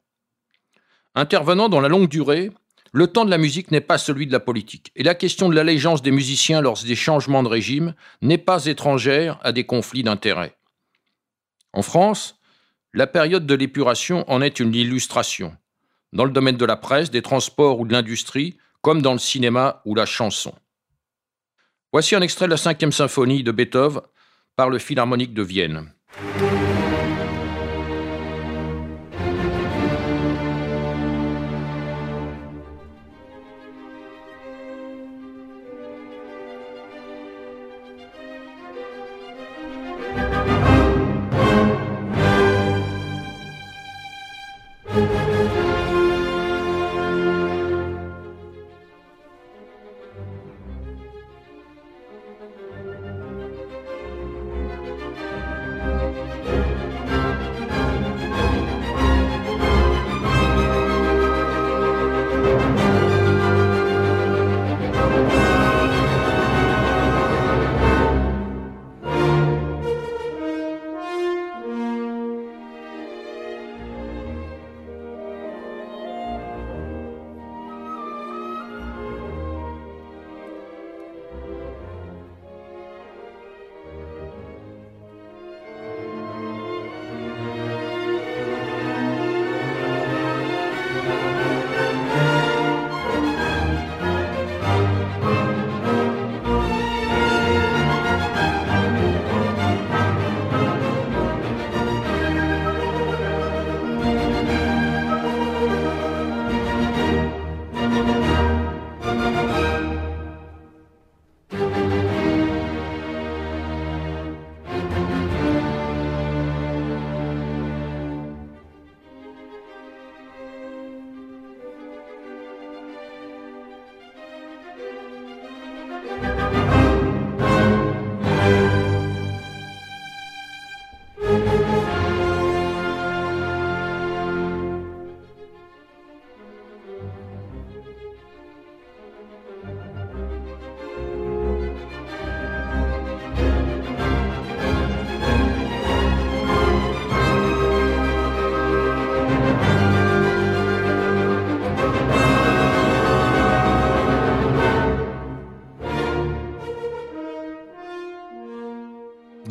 Intervenant 1.15 1.69
dans 1.69 1.81
la 1.81 1.89
longue 1.89 2.07
durée, 2.07 2.51
le 2.93 3.07
temps 3.07 3.25
de 3.25 3.29
la 3.29 3.37
musique 3.37 3.71
n'est 3.71 3.81
pas 3.81 3.97
celui 3.97 4.27
de 4.27 4.31
la 4.31 4.39
politique, 4.39 4.91
et 4.95 5.03
la 5.03 5.15
question 5.15 5.49
de 5.49 5.55
l'allégeance 5.55 6.01
des 6.01 6.11
musiciens 6.11 6.61
lors 6.61 6.81
des 6.83 6.95
changements 6.95 7.43
de 7.43 7.47
régime 7.47 7.93
n'est 8.21 8.37
pas 8.37 8.65
étrangère 8.65 9.39
à 9.43 9.51
des 9.51 9.65
conflits 9.65 10.03
d'intérêts. 10.03 10.55
En 11.73 11.81
France, 11.81 12.39
la 12.93 13.07
période 13.07 13.45
de 13.45 13.53
l'épuration 13.55 14.29
en 14.29 14.41
est 14.41 14.59
une 14.59 14.75
illustration, 14.75 15.55
dans 16.11 16.25
le 16.25 16.31
domaine 16.31 16.57
de 16.57 16.65
la 16.65 16.75
presse, 16.75 17.09
des 17.09 17.21
transports 17.21 17.79
ou 17.79 17.85
de 17.85 17.93
l'industrie, 17.93 18.57
comme 18.81 19.01
dans 19.01 19.13
le 19.13 19.19
cinéma 19.19 19.81
ou 19.85 19.95
la 19.95 20.05
chanson. 20.05 20.53
Voici 21.93 22.15
un 22.15 22.21
extrait 22.21 22.45
de 22.45 22.51
la 22.51 22.57
cinquième 22.57 22.91
symphonie 22.91 23.43
de 23.43 23.51
Beethoven 23.51 24.01
par 24.55 24.69
le 24.69 24.79
Philharmonique 24.79 25.33
de 25.33 25.43
Vienne. 25.43 25.91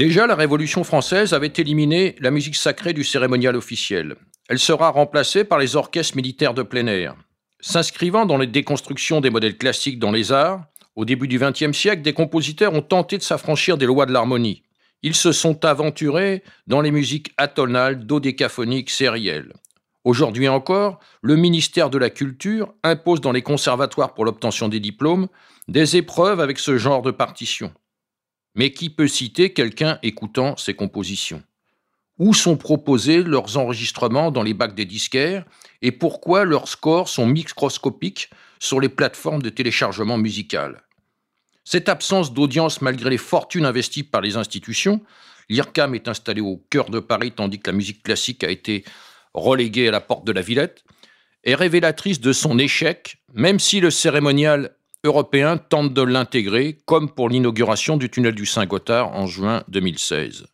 Déjà, 0.00 0.26
la 0.26 0.34
Révolution 0.34 0.82
française 0.82 1.34
avait 1.34 1.52
éliminé 1.58 2.16
la 2.20 2.30
musique 2.30 2.56
sacrée 2.56 2.94
du 2.94 3.04
cérémonial 3.04 3.54
officiel. 3.54 4.16
Elle 4.48 4.58
sera 4.58 4.88
remplacée 4.88 5.44
par 5.44 5.58
les 5.58 5.76
orchestres 5.76 6.16
militaires 6.16 6.54
de 6.54 6.62
plein 6.62 6.86
air. 6.86 7.16
S'inscrivant 7.60 8.24
dans 8.24 8.38
les 8.38 8.46
déconstructions 8.46 9.20
des 9.20 9.28
modèles 9.28 9.58
classiques 9.58 9.98
dans 9.98 10.10
les 10.10 10.32
arts, 10.32 10.64
au 10.96 11.04
début 11.04 11.28
du 11.28 11.38
XXe 11.38 11.76
siècle, 11.76 12.00
des 12.00 12.14
compositeurs 12.14 12.72
ont 12.72 12.80
tenté 12.80 13.18
de 13.18 13.22
s'affranchir 13.22 13.76
des 13.76 13.84
lois 13.84 14.06
de 14.06 14.12
l'harmonie. 14.12 14.62
Ils 15.02 15.14
se 15.14 15.32
sont 15.32 15.66
aventurés 15.66 16.44
dans 16.66 16.80
les 16.80 16.92
musiques 16.92 17.34
atonales, 17.36 18.06
dodécaphoniques, 18.06 18.88
sérielles. 18.88 19.52
Aujourd'hui 20.04 20.48
encore, 20.48 20.98
le 21.20 21.36
ministère 21.36 21.90
de 21.90 21.98
la 21.98 22.08
Culture 22.08 22.72
impose 22.84 23.20
dans 23.20 23.32
les 23.32 23.42
conservatoires 23.42 24.14
pour 24.14 24.24
l'obtention 24.24 24.70
des 24.70 24.80
diplômes 24.80 25.28
des 25.68 25.98
épreuves 25.98 26.40
avec 26.40 26.58
ce 26.58 26.78
genre 26.78 27.02
de 27.02 27.10
partition. 27.10 27.70
Mais 28.54 28.72
qui 28.72 28.90
peut 28.90 29.08
citer 29.08 29.52
quelqu'un 29.52 29.98
écoutant 30.02 30.56
ces 30.56 30.74
compositions? 30.74 31.42
Où 32.18 32.34
sont 32.34 32.56
proposés 32.56 33.22
leurs 33.22 33.56
enregistrements 33.56 34.30
dans 34.30 34.42
les 34.42 34.54
bacs 34.54 34.74
des 34.74 34.84
disquaires? 34.84 35.44
Et 35.80 35.92
pourquoi 35.92 36.44
leurs 36.44 36.68
scores 36.68 37.08
sont 37.08 37.26
microscopiques 37.26 38.28
sur 38.58 38.80
les 38.80 38.90
plateformes 38.90 39.42
de 39.42 39.48
téléchargement 39.48 40.18
musical? 40.18 40.82
Cette 41.64 41.88
absence 41.88 42.34
d'audience 42.34 42.82
malgré 42.82 43.10
les 43.10 43.18
fortunes 43.18 43.64
investies 43.64 44.02
par 44.02 44.20
les 44.20 44.36
institutions, 44.36 45.00
l'IRCAM 45.48 45.94
est 45.94 46.08
installé 46.08 46.40
au 46.40 46.62
cœur 46.68 46.90
de 46.90 47.00
Paris 47.00 47.32
tandis 47.32 47.60
que 47.60 47.70
la 47.70 47.76
musique 47.76 48.02
classique 48.02 48.44
a 48.44 48.50
été 48.50 48.84
reléguée 49.34 49.88
à 49.88 49.92
la 49.92 50.00
porte 50.00 50.26
de 50.26 50.32
la 50.32 50.42
Villette, 50.42 50.84
est 51.44 51.54
révélatrice 51.54 52.20
de 52.20 52.32
son 52.32 52.58
échec, 52.58 53.22
même 53.32 53.58
si 53.58 53.80
le 53.80 53.90
cérémonial 53.90 54.76
européens 55.04 55.56
tentent 55.56 55.94
de 55.94 56.02
l'intégrer, 56.02 56.78
comme 56.84 57.10
pour 57.10 57.28
l'inauguration 57.28 57.96
du 57.96 58.10
tunnel 58.10 58.34
du 58.34 58.46
Saint-Gothard 58.46 59.12
en 59.12 59.26
juin 59.26 59.62
2016. 59.68 60.46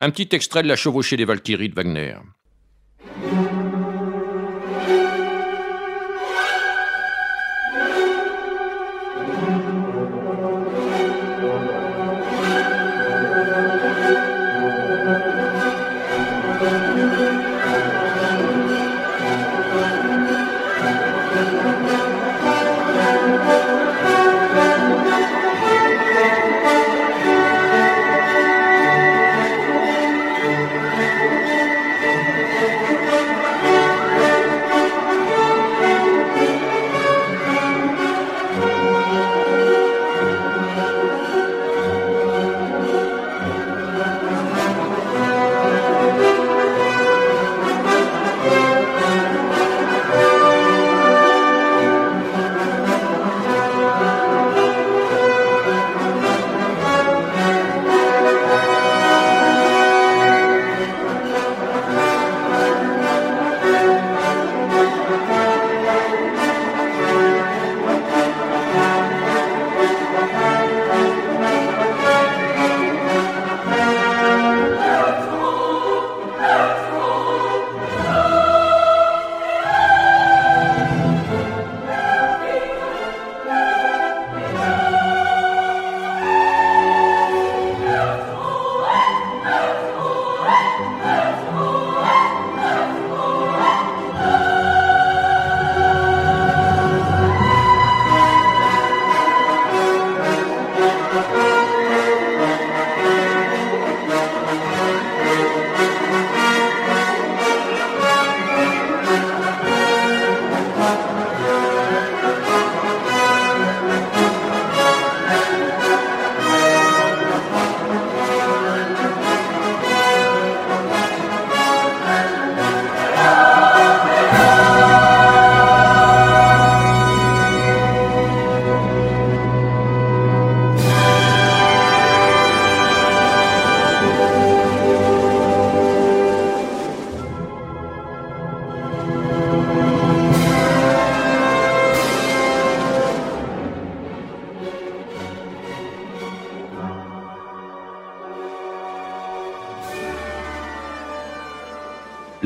Un 0.00 0.10
petit 0.10 0.28
extrait 0.34 0.62
de 0.62 0.68
la 0.68 0.76
chevauchée 0.76 1.16
des 1.16 1.24
Valkyries 1.24 1.70
de 1.70 1.74
Wagner. 1.74 2.16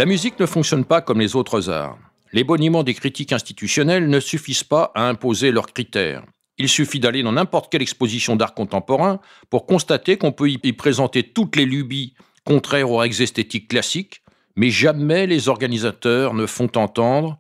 La 0.01 0.07
musique 0.07 0.41
ne 0.41 0.47
fonctionne 0.47 0.87
pas 0.87 1.03
comme 1.03 1.21
les 1.21 1.37
autres 1.37 1.69
arts. 1.69 1.99
Les 2.33 2.43
boniments 2.43 2.85
des 2.85 2.95
critiques 2.95 3.35
institutionnelles 3.35 4.09
ne 4.09 4.19
suffisent 4.19 4.65
pas 4.65 4.93
à 4.95 5.07
imposer 5.07 5.51
leurs 5.51 5.67
critères. 5.67 6.25
Il 6.57 6.71
suffit 6.71 7.01
d'aller 7.01 7.23
dans 7.23 7.33
n'importe 7.33 7.71
quelle 7.71 7.83
exposition 7.83 8.35
d'art 8.35 8.55
contemporain 8.55 9.21
pour 9.51 9.67
constater 9.67 10.17
qu'on 10.17 10.33
peut 10.33 10.49
y 10.49 10.73
présenter 10.73 11.23
toutes 11.23 11.55
les 11.55 11.67
lubies 11.67 12.15
contraires 12.47 12.91
aux 12.91 12.97
règles 12.97 13.21
esthétiques 13.21 13.69
classiques, 13.69 14.23
mais 14.57 14.71
jamais 14.71 15.27
les 15.27 15.51
organisateurs 15.51 16.33
ne 16.33 16.47
font 16.47 16.71
entendre 16.77 17.39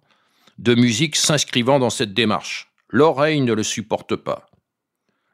de 0.58 0.74
musique 0.74 1.16
s'inscrivant 1.16 1.78
dans 1.78 1.88
cette 1.88 2.12
démarche. 2.12 2.70
L'oreille 2.90 3.40
ne 3.40 3.54
le 3.54 3.62
supporte 3.62 4.16
pas. 4.16 4.50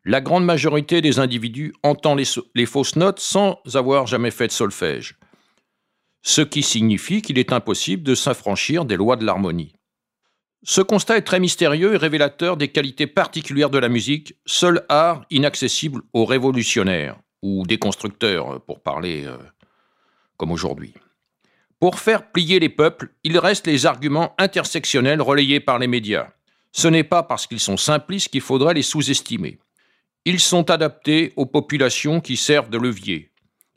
La 0.05 0.21
grande 0.21 0.45
majorité 0.45 1.01
des 1.01 1.19
individus 1.19 1.75
entend 1.83 2.15
les, 2.15 2.29
les 2.55 2.67
fausses 2.67 2.95
notes 2.95 3.19
sans 3.19 3.59
avoir 3.75 4.07
jamais 4.07 4.31
fait 4.31 4.47
de 4.47 4.53
solfège 4.53 5.17
ce 6.27 6.41
qui 6.41 6.65
signifie 6.65 7.23
qu'il 7.23 7.39
est 7.39 7.53
impossible 7.53 8.03
de 8.03 8.17
s'affranchir 8.17 8.85
des 8.85 8.97
lois 8.97 9.15
de 9.15 9.25
l'harmonie. 9.25 9.77
Ce 10.65 10.81
constat 10.81 11.19
est 11.19 11.23
très 11.23 11.39
mystérieux 11.39 11.95
et 11.95 11.97
révélateur 11.97 12.57
des 12.57 12.67
qualités 12.67 13.07
particulières 13.07 13.71
de 13.71 13.79
la 13.79 13.89
musique, 13.89 14.35
seul 14.45 14.85
art 14.89 15.25
inaccessible 15.31 16.03
aux 16.13 16.25
révolutionnaires, 16.25 17.17
ou 17.43 17.65
des 17.65 17.79
constructeurs, 17.79 18.61
pour 18.63 18.81
parler 18.81 19.25
euh, 19.25 19.37
comme 20.37 20.51
aujourd'hui. 20.51 20.95
Pour 21.79 22.01
faire 22.01 22.33
plier 22.33 22.59
les 22.59 22.71
peuples, 22.71 23.15
il 23.23 23.39
reste 23.39 23.69
les 23.69 23.87
arguments 23.87 24.35
intersectionnels 24.37 25.23
relayés 25.23 25.61
par 25.61 25.79
les 25.79 25.87
médias. 25.87 26.31
Ce 26.73 26.89
n'est 26.89 27.05
pas 27.05 27.23
parce 27.23 27.47
qu'ils 27.47 27.61
sont 27.61 27.77
simplistes 27.77 28.31
qu'il 28.31 28.41
faudrait 28.41 28.75
les 28.75 28.83
sous-estimer. 28.83 29.61
Ils 30.25 30.41
sont 30.41 30.73
adaptés 30.73 31.33
aux 31.37 31.47
populations 31.47 32.21
qui 32.21 32.37
servent 32.37 32.71
de 32.71 32.79
levier. 32.79 33.31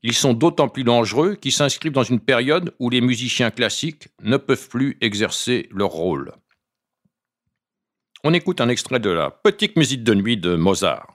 Ils 0.04 0.14
sont 0.14 0.34
d'autant 0.34 0.70
plus 0.70 0.84
dangereux 0.84 1.36
qu'ils 1.36 1.52
s'inscrivent 1.52 1.92
dans 1.92 2.04
une 2.04 2.20
période 2.20 2.74
où 2.80 2.90
les 2.90 3.02
musiciens 3.02 3.52
classiques 3.52 4.08
ne 4.22 4.38
peuvent 4.38 4.70
plus 4.70 4.98
exercer 5.02 5.68
leur 5.72 5.90
rôle. 5.90 6.32
On 8.24 8.34
écoute 8.34 8.62
un 8.62 8.70
extrait 8.70 9.00
de 9.00 9.10
la 9.10 9.32
Petite 9.32 9.78
musique 9.78 10.04
de 10.04 10.14
nuit 10.14 10.38
de 10.38 10.56
Mozart. 10.56 11.08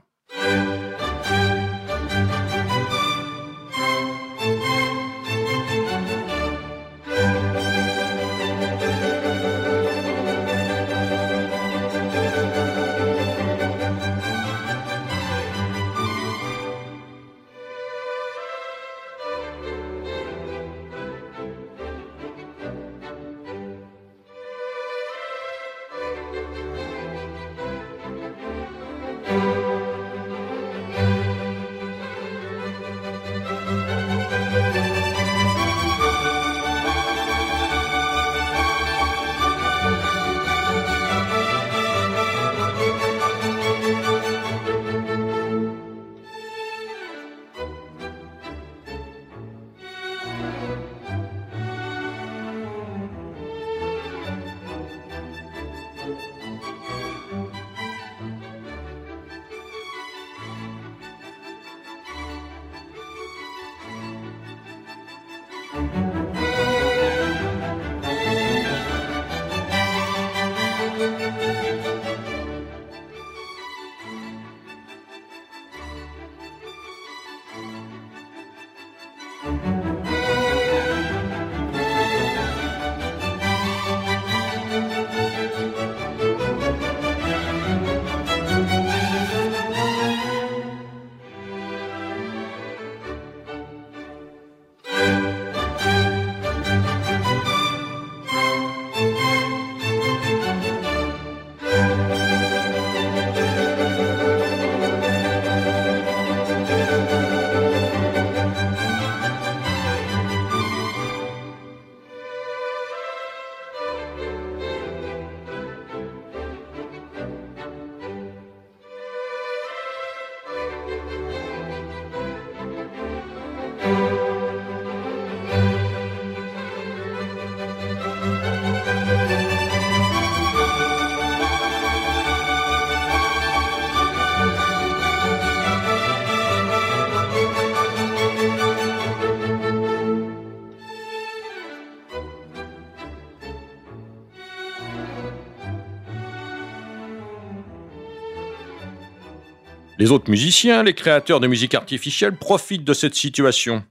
Les 150.04 150.12
autres 150.12 150.30
musiciens, 150.30 150.82
les 150.82 150.92
créateurs 150.92 151.40
de 151.40 151.46
musique 151.46 151.74
artificielle 151.74 152.36
profitent 152.36 152.84
de 152.84 152.92
cette 152.92 153.14
situation. 153.14 153.82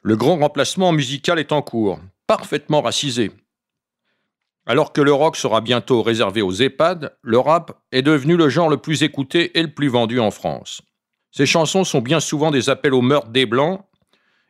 Le 0.00 0.16
grand 0.16 0.38
remplacement 0.38 0.90
musical 0.90 1.38
est 1.38 1.52
en 1.52 1.60
cours, 1.60 2.00
parfaitement 2.26 2.80
racisé. 2.80 3.30
Alors 4.64 4.94
que 4.94 5.02
le 5.02 5.12
rock 5.12 5.36
sera 5.36 5.60
bientôt 5.60 6.00
réservé 6.02 6.40
aux 6.40 6.54
EHPAD, 6.54 7.14
le 7.20 7.38
rap 7.38 7.78
est 7.92 8.00
devenu 8.00 8.38
le 8.38 8.48
genre 8.48 8.70
le 8.70 8.78
plus 8.78 9.02
écouté 9.02 9.58
et 9.58 9.60
le 9.60 9.70
plus 9.70 9.88
vendu 9.88 10.18
en 10.18 10.30
France. 10.30 10.80
Ces 11.30 11.44
chansons 11.44 11.84
sont 11.84 12.00
bien 12.00 12.20
souvent 12.20 12.50
des 12.50 12.70
appels 12.70 12.94
au 12.94 13.02
meurtre 13.02 13.28
des 13.28 13.44
Blancs 13.44 13.82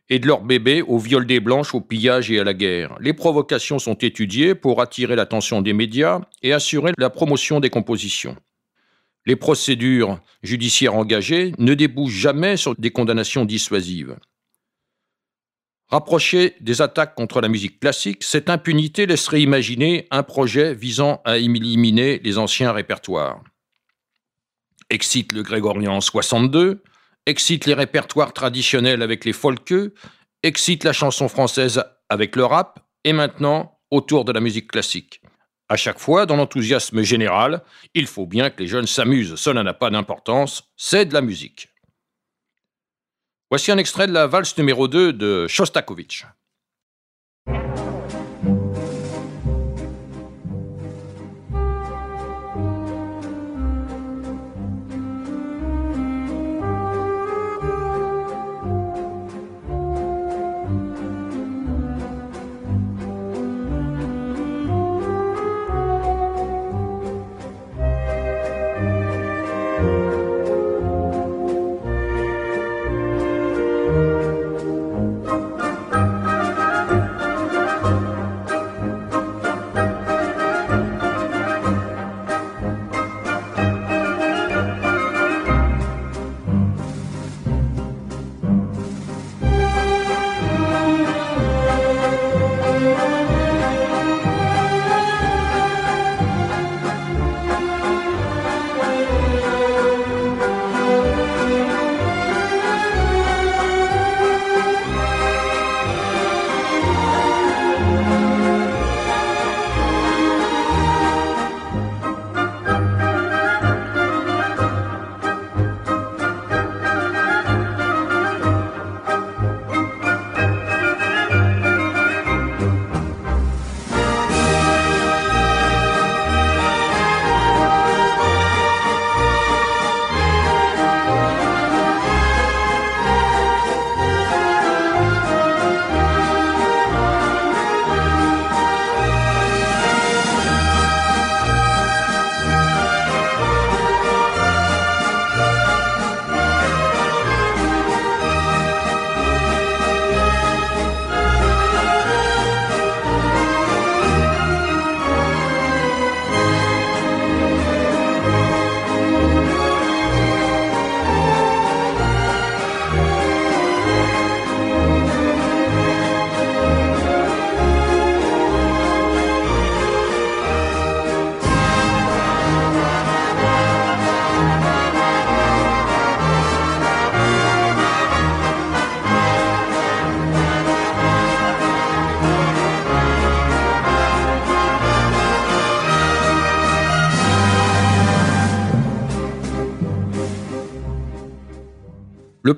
et 0.08 0.20
de 0.20 0.28
leurs 0.28 0.42
bébés, 0.42 0.82
au 0.82 0.98
viol 0.98 1.26
des 1.26 1.40
Blanches, 1.40 1.74
au 1.74 1.80
pillage 1.80 2.30
et 2.30 2.38
à 2.38 2.44
la 2.44 2.54
guerre. 2.54 2.94
Les 3.00 3.14
provocations 3.14 3.80
sont 3.80 3.94
étudiées 3.94 4.54
pour 4.54 4.80
attirer 4.80 5.16
l'attention 5.16 5.60
des 5.60 5.72
médias 5.72 6.20
et 6.44 6.52
assurer 6.52 6.92
la 6.98 7.10
promotion 7.10 7.58
des 7.58 7.68
compositions. 7.68 8.36
Les 9.26 9.36
procédures 9.36 10.20
judiciaires 10.42 10.94
engagées 10.94 11.52
ne 11.58 11.74
débouchent 11.74 12.12
jamais 12.12 12.56
sur 12.56 12.74
des 12.76 12.90
condamnations 12.90 13.44
dissuasives. 13.44 14.16
Rapproché 15.90 16.54
des 16.60 16.82
attaques 16.82 17.14
contre 17.14 17.40
la 17.40 17.48
musique 17.48 17.80
classique, 17.80 18.22
cette 18.22 18.50
impunité 18.50 19.06
laisserait 19.06 19.40
imaginer 19.40 20.06
un 20.10 20.22
projet 20.22 20.74
visant 20.74 21.22
à 21.24 21.38
éliminer 21.38 22.18
les 22.18 22.36
anciens 22.36 22.72
répertoires. 22.72 23.42
Excite 24.90 25.32
le 25.32 25.42
grégorien 25.42 26.00
62, 26.00 26.82
excite 27.24 27.64
les 27.64 27.74
répertoires 27.74 28.34
traditionnels 28.34 29.02
avec 29.02 29.24
les 29.24 29.32
folkeux, 29.32 29.94
excite 30.42 30.84
la 30.84 30.92
chanson 30.92 31.28
française 31.28 31.82
avec 32.10 32.36
le 32.36 32.44
rap, 32.44 32.80
et 33.04 33.12
maintenant 33.14 33.78
autour 33.90 34.24
de 34.24 34.32
la 34.32 34.40
musique 34.40 34.70
classique. 34.70 35.22
À 35.68 35.76
chaque 35.76 35.98
fois, 35.98 36.24
dans 36.24 36.36
l'enthousiasme 36.36 37.02
général, 37.02 37.62
il 37.94 38.06
faut 38.06 38.26
bien 38.26 38.48
que 38.48 38.62
les 38.62 38.68
jeunes 38.68 38.86
s'amusent, 38.86 39.34
cela 39.36 39.62
n'a 39.62 39.74
pas 39.74 39.90
d'importance, 39.90 40.70
c'est 40.76 41.04
de 41.04 41.12
la 41.12 41.20
musique. 41.20 41.68
Voici 43.50 43.70
un 43.70 43.78
extrait 43.78 44.06
de 44.06 44.12
la 44.12 44.26
valse 44.26 44.56
numéro 44.56 44.88
2 44.88 45.12
de 45.12 45.46
Shostakovich. 45.46 46.24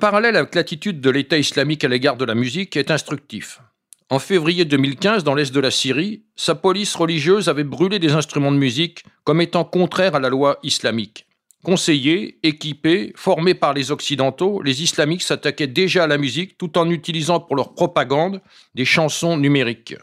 Parallèle 0.01 0.35
avec 0.35 0.55
l'attitude 0.55 0.99
de 0.99 1.11
l'État 1.11 1.37
islamique 1.37 1.83
à 1.83 1.87
l'égard 1.87 2.17
de 2.17 2.25
la 2.25 2.33
musique 2.33 2.75
est 2.75 2.89
instructif. 2.89 3.61
En 4.09 4.17
février 4.17 4.65
2015, 4.65 5.23
dans 5.23 5.35
l'est 5.35 5.53
de 5.53 5.59
la 5.59 5.69
Syrie, 5.69 6.23
sa 6.35 6.55
police 6.55 6.95
religieuse 6.95 7.49
avait 7.49 7.63
brûlé 7.63 7.99
des 7.99 8.13
instruments 8.13 8.51
de 8.51 8.57
musique 8.57 9.05
comme 9.23 9.41
étant 9.41 9.63
contraires 9.63 10.15
à 10.15 10.19
la 10.19 10.29
loi 10.29 10.57
islamique. 10.63 11.27
Conseillés, 11.63 12.39
équipés, 12.41 13.13
formés 13.15 13.53
par 13.53 13.75
les 13.75 13.91
Occidentaux, 13.91 14.63
les 14.63 14.81
islamiques 14.81 15.21
s'attaquaient 15.21 15.67
déjà 15.67 16.05
à 16.05 16.07
la 16.07 16.17
musique 16.17 16.57
tout 16.57 16.79
en 16.79 16.89
utilisant 16.89 17.39
pour 17.39 17.55
leur 17.55 17.75
propagande 17.75 18.41
des 18.73 18.85
chansons 18.85 19.37
numériques. 19.37 19.95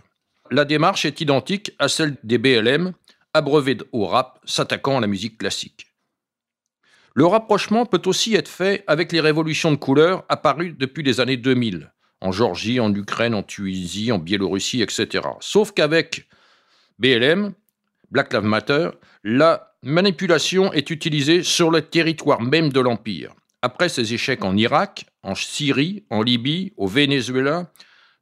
La 0.52 0.64
démarche 0.64 1.06
est 1.06 1.20
identique 1.20 1.72
à 1.80 1.88
celle 1.88 2.16
des 2.22 2.38
BLM, 2.38 2.92
abreuvés 3.34 3.78
au 3.90 4.06
rap, 4.06 4.38
s'attaquant 4.44 4.98
à 4.98 5.00
la 5.00 5.08
musique 5.08 5.38
classique. 5.38 5.87
Le 7.18 7.26
rapprochement 7.26 7.84
peut 7.84 8.02
aussi 8.06 8.36
être 8.36 8.46
fait 8.46 8.84
avec 8.86 9.10
les 9.10 9.18
révolutions 9.18 9.72
de 9.72 9.76
couleurs 9.76 10.24
apparues 10.28 10.76
depuis 10.78 11.02
les 11.02 11.18
années 11.18 11.36
2000, 11.36 11.92
en 12.20 12.30
Géorgie, 12.30 12.78
en 12.78 12.94
Ukraine, 12.94 13.34
en 13.34 13.42
Tunisie, 13.42 14.12
en 14.12 14.18
Biélorussie, 14.20 14.82
etc. 14.82 15.24
Sauf 15.40 15.72
qu'avec 15.72 16.28
BLM, 17.00 17.54
Black 18.12 18.32
Lives 18.32 18.44
Matter, 18.44 18.90
la 19.24 19.74
manipulation 19.82 20.72
est 20.72 20.90
utilisée 20.90 21.42
sur 21.42 21.72
le 21.72 21.82
territoire 21.82 22.40
même 22.40 22.72
de 22.72 22.78
l'Empire. 22.78 23.34
Après 23.62 23.88
ses 23.88 24.14
échecs 24.14 24.44
en 24.44 24.56
Irak, 24.56 25.06
en 25.24 25.34
Syrie, 25.34 26.04
en 26.10 26.22
Libye, 26.22 26.72
au 26.76 26.86
Venezuela, 26.86 27.72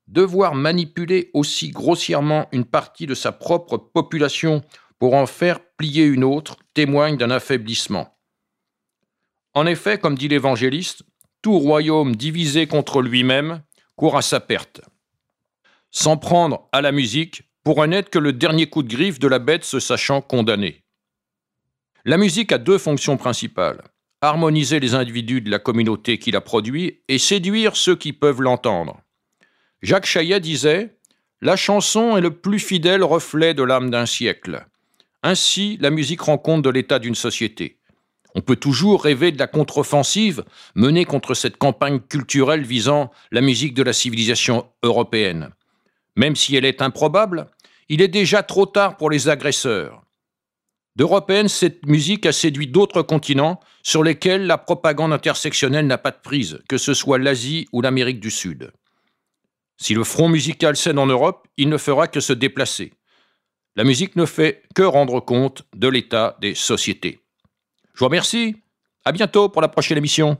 devoir 0.08 0.54
manipuler 0.54 1.30
aussi 1.34 1.68
grossièrement 1.68 2.48
une 2.50 2.64
partie 2.64 3.06
de 3.06 3.14
sa 3.14 3.32
propre 3.32 3.76
population 3.76 4.62
pour 4.98 5.12
en 5.12 5.26
faire 5.26 5.60
plier 5.76 6.06
une 6.06 6.24
autre 6.24 6.56
témoigne 6.72 7.18
d'un 7.18 7.30
affaiblissement. 7.30 8.15
En 9.56 9.64
effet, 9.64 9.96
comme 9.96 10.18
dit 10.18 10.28
l'évangéliste, 10.28 11.02
tout 11.40 11.58
royaume 11.58 12.14
divisé 12.14 12.66
contre 12.66 13.00
lui-même 13.00 13.62
court 13.96 14.18
à 14.18 14.20
sa 14.22 14.38
perte. 14.38 14.82
S'en 15.90 16.18
prendre 16.18 16.68
à 16.72 16.82
la 16.82 16.92
musique 16.92 17.44
pourrait 17.64 17.88
n'être 17.88 18.10
que 18.10 18.18
le 18.18 18.34
dernier 18.34 18.66
coup 18.66 18.82
de 18.82 18.94
griffe 18.94 19.18
de 19.18 19.28
la 19.28 19.38
bête 19.38 19.64
se 19.64 19.80
sachant 19.80 20.20
condamné. 20.20 20.84
La 22.04 22.18
musique 22.18 22.52
a 22.52 22.58
deux 22.58 22.76
fonctions 22.76 23.16
principales 23.16 23.82
harmoniser 24.20 24.78
les 24.78 24.94
individus 24.94 25.40
de 25.40 25.50
la 25.50 25.58
communauté 25.58 26.18
qui 26.18 26.30
la 26.30 26.42
produit 26.42 27.00
et 27.08 27.18
séduire 27.18 27.76
ceux 27.76 27.96
qui 27.96 28.12
peuvent 28.12 28.42
l'entendre. 28.42 29.00
Jacques 29.80 30.06
Chaillet 30.06 30.40
disait 30.40 30.98
La 31.40 31.56
chanson 31.56 32.18
est 32.18 32.20
le 32.20 32.36
plus 32.36 32.58
fidèle 32.58 33.02
reflet 33.02 33.54
de 33.54 33.62
l'âme 33.62 33.90
d'un 33.90 34.06
siècle. 34.06 34.66
Ainsi, 35.22 35.78
la 35.80 35.90
musique 35.90 36.20
rend 36.20 36.36
compte 36.36 36.62
de 36.62 36.70
l'état 36.70 36.98
d'une 36.98 37.14
société. 37.14 37.75
On 38.36 38.42
peut 38.42 38.56
toujours 38.56 39.02
rêver 39.02 39.32
de 39.32 39.38
la 39.38 39.46
contre-offensive 39.46 40.44
menée 40.74 41.06
contre 41.06 41.32
cette 41.32 41.56
campagne 41.56 42.00
culturelle 42.00 42.64
visant 42.64 43.10
la 43.32 43.40
musique 43.40 43.72
de 43.72 43.82
la 43.82 43.94
civilisation 43.94 44.66
européenne. 44.82 45.48
Même 46.16 46.36
si 46.36 46.54
elle 46.54 46.66
est 46.66 46.82
improbable, 46.82 47.46
il 47.88 48.02
est 48.02 48.08
déjà 48.08 48.42
trop 48.42 48.66
tard 48.66 48.98
pour 48.98 49.08
les 49.08 49.30
agresseurs. 49.30 50.02
D'européenne, 50.96 51.48
cette 51.48 51.86
musique 51.86 52.26
a 52.26 52.32
séduit 52.32 52.66
d'autres 52.66 53.00
continents 53.00 53.58
sur 53.82 54.04
lesquels 54.04 54.46
la 54.46 54.58
propagande 54.58 55.14
intersectionnelle 55.14 55.86
n'a 55.86 55.98
pas 55.98 56.10
de 56.10 56.20
prise, 56.22 56.60
que 56.68 56.76
ce 56.76 56.92
soit 56.92 57.18
l'Asie 57.18 57.68
ou 57.72 57.80
l'Amérique 57.80 58.20
du 58.20 58.30
Sud. 58.30 58.70
Si 59.78 59.94
le 59.94 60.04
front 60.04 60.28
musical 60.28 60.76
cède 60.76 60.98
en 60.98 61.06
Europe, 61.06 61.48
il 61.56 61.70
ne 61.70 61.78
fera 61.78 62.06
que 62.06 62.20
se 62.20 62.34
déplacer. 62.34 62.92
La 63.76 63.84
musique 63.84 64.14
ne 64.14 64.26
fait 64.26 64.62
que 64.74 64.82
rendre 64.82 65.20
compte 65.20 65.64
de 65.74 65.88
l'état 65.88 66.36
des 66.42 66.54
sociétés. 66.54 67.20
Je 67.96 68.00
vous 68.00 68.08
remercie. 68.08 68.56
À 69.06 69.12
bientôt 69.12 69.48
pour 69.48 69.62
la 69.62 69.68
prochaine 69.68 69.96
émission. 69.96 70.36